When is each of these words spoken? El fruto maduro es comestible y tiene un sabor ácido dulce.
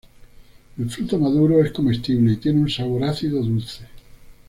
El 0.79 0.89
fruto 0.89 1.19
maduro 1.19 1.63
es 1.63 1.71
comestible 1.71 2.33
y 2.33 2.37
tiene 2.37 2.61
un 2.61 2.71
sabor 2.71 3.03
ácido 3.03 3.39
dulce. 3.43 3.85